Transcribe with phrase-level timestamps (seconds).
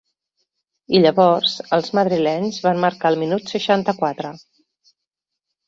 [0.99, 4.35] I llavors els madrilenys van marcar al minut seixanta-quatre.